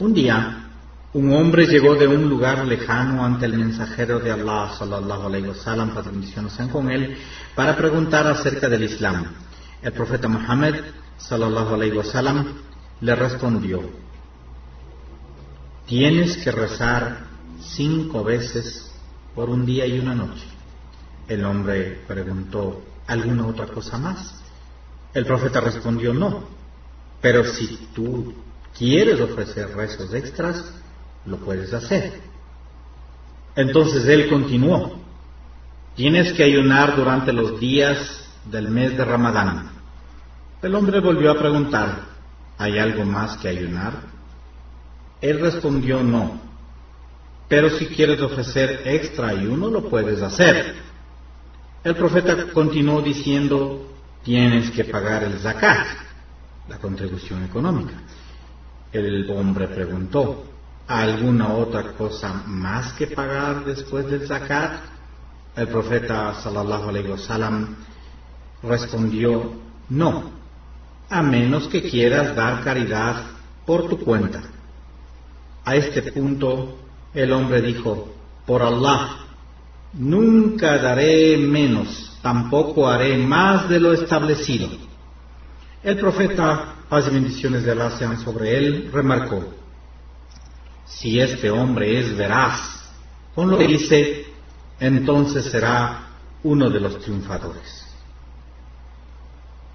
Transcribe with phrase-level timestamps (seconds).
[0.00, 0.68] Un día,
[1.12, 6.88] un hombre llegó de un lugar lejano ante el mensajero de Allah, sallallahu alayhi con
[6.88, 7.16] él,
[7.56, 9.26] para preguntar acerca del Islam.
[9.82, 10.74] El profeta Muhammad,
[11.16, 11.98] sallallahu alayhi
[13.00, 13.90] le respondió,
[15.86, 17.26] tienes que rezar
[17.60, 18.92] cinco veces
[19.34, 20.46] por un día y una noche.
[21.26, 24.32] El hombre preguntó, ¿alguna otra cosa más?
[25.12, 26.44] El profeta respondió, no,
[27.20, 28.32] pero si tú
[28.78, 30.64] quieres ofrecer rezos extras,
[31.26, 32.20] lo puedes hacer.
[33.56, 35.00] Entonces él continuó,
[35.96, 39.70] tienes que ayunar durante los días del mes de Ramadán.
[40.62, 42.02] El hombre volvió a preguntar,
[42.56, 43.94] ¿hay algo más que ayunar?
[45.20, 46.40] Él respondió, no,
[47.48, 50.76] pero si quieres ofrecer extra ayuno, lo puedes hacer.
[51.82, 53.92] El profeta continuó diciendo,
[54.22, 55.86] tienes que pagar el zakat,
[56.68, 57.94] la contribución económica.
[58.92, 60.44] El hombre preguntó,
[60.86, 64.80] ¿alguna otra cosa más que pagar después del zakat?
[65.56, 67.76] El profeta sallallahu alaihi wasallam
[68.62, 69.52] respondió,
[69.90, 70.30] no,
[71.10, 73.24] a menos que quieras dar caridad
[73.66, 74.42] por tu cuenta.
[75.64, 76.78] A este punto
[77.12, 78.14] el hombre dijo,
[78.46, 79.18] por Allah,
[79.92, 84.68] nunca daré menos, tampoco haré más de lo establecido.
[85.82, 87.74] El profeta, paz y bendiciones de
[88.24, 89.44] sobre él, remarcó,
[90.86, 92.90] si este hombre es veraz
[93.34, 94.26] con lo que dice,
[94.80, 96.08] entonces será
[96.42, 97.86] uno de los triunfadores.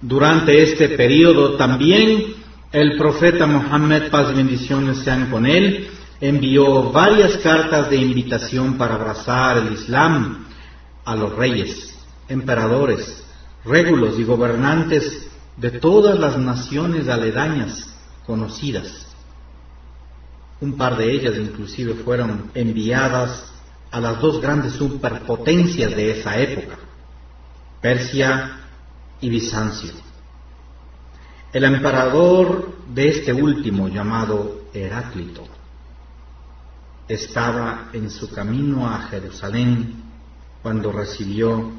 [0.00, 2.34] Durante este periodo también
[2.72, 8.94] el profeta Muhammad, paz y bendiciones sean con él, envió varias cartas de invitación para
[8.94, 10.46] abrazar el Islam
[11.04, 11.94] a los reyes,
[12.28, 13.22] emperadores,
[13.64, 17.94] régulos y gobernantes de todas las naciones aledañas
[18.26, 19.06] conocidas.
[20.60, 23.52] Un par de ellas inclusive fueron enviadas
[23.90, 26.78] a las dos grandes superpotencias de esa época,
[27.80, 28.58] Persia
[29.20, 29.92] y Bizancio.
[31.52, 35.46] El emperador de este último, llamado Heráclito,
[37.06, 40.02] estaba en su camino a Jerusalén
[40.62, 41.72] cuando recibió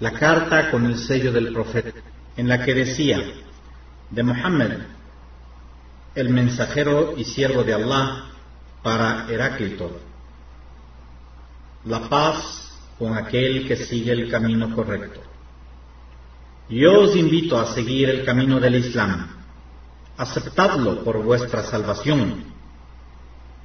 [0.00, 2.00] la carta con el sello del profeta,
[2.36, 3.18] en la que decía,
[4.10, 4.70] de Muhammad,
[6.14, 8.24] el mensajero y siervo de Allah,
[8.82, 10.00] para Heráclito,
[11.84, 15.20] la paz con aquel que sigue el camino correcto.
[16.68, 19.28] Yo os invito a seguir el camino del Islam.
[20.16, 22.44] Aceptadlo por vuestra salvación.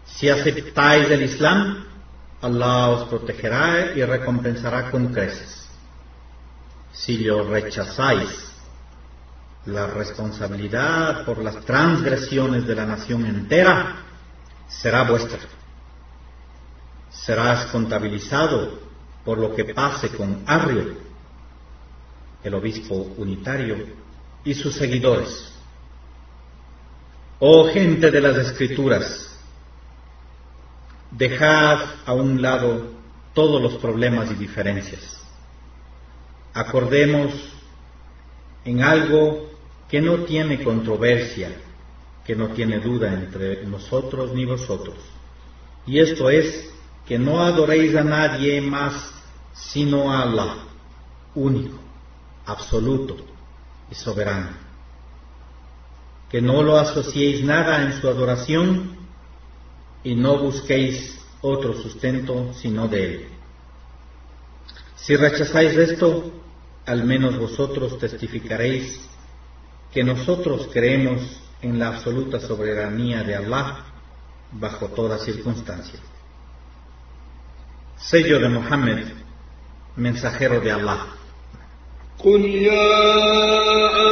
[0.06, 1.86] Si aceptáis el Islam,
[2.42, 5.68] Allah os protegerá y recompensará con creces.
[6.92, 8.51] Si lo rechazáis,
[9.66, 13.98] la responsabilidad por las transgresiones de la nación entera
[14.68, 15.40] será vuestra.
[17.10, 18.80] Serás contabilizado
[19.24, 21.12] por lo que pase con Arrio
[22.44, 23.86] el obispo unitario,
[24.44, 25.54] y sus seguidores.
[27.40, 29.40] Oh gente de las escrituras,
[31.12, 32.92] dejad a un lado
[33.34, 35.20] todos los problemas y diferencias.
[36.54, 37.34] Acordemos
[38.66, 39.51] en algo
[39.92, 41.52] que no tiene controversia,
[42.26, 44.96] que no tiene duda entre nosotros ni vosotros.
[45.86, 46.72] Y esto es
[47.06, 49.14] que no adoréis a nadie más
[49.54, 50.56] sino a Allah,
[51.36, 51.78] único
[52.46, 53.18] absoluto
[53.92, 54.52] y soberano.
[56.30, 58.96] Que no lo asociéis nada en su adoración
[60.06, 63.28] y no busquéis otro sustento sino de él.
[64.96, 66.32] Si rechazáis esto,
[66.86, 69.12] al menos vosotros testificaréis
[69.93, 73.79] que nosotros creemos en la absoluta soberanía de Allah
[74.53, 76.01] bajo toda circunstancia.
[77.97, 79.07] Sello de Mohammed,
[79.97, 81.07] mensajero de Allah.
[82.19, 83.03] قل يا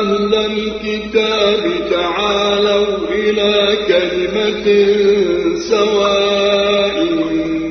[0.01, 4.67] أهل الكتاب تعالوا إلى كلمة
[5.71, 6.97] سواء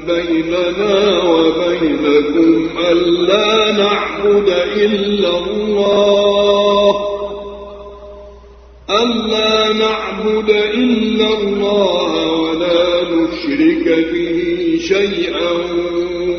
[0.07, 6.96] بيننا وبينكم ألا نعبد إلا الله
[9.98, 15.52] نعبد إلا الله ولا نشرك به شيئا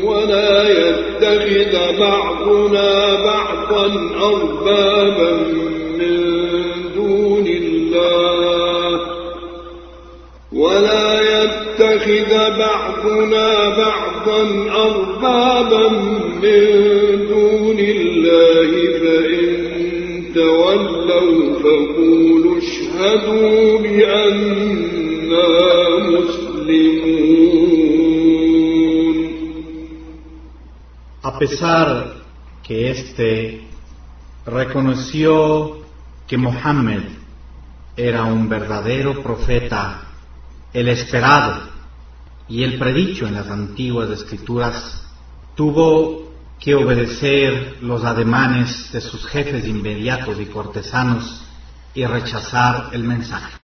[0.04, 3.86] ولا يتخذ بعضنا بعضا
[4.20, 5.32] أربابا
[5.98, 6.16] من
[6.94, 9.00] دون الله
[10.52, 14.42] ولا يتخذ بعضنا بعضا
[14.86, 15.88] أربابا
[16.42, 17.19] من
[31.22, 32.16] A pesar
[32.62, 33.66] que este
[34.46, 35.80] reconoció
[36.26, 37.02] que Mohammed
[37.96, 40.02] era un verdadero profeta,
[40.72, 41.62] el esperado
[42.48, 45.06] y el predicho en las antiguas escrituras,
[45.54, 51.49] tuvo que obedecer los ademanes de sus jefes inmediatos y cortesanos
[51.94, 53.59] y rechazar el mensaje.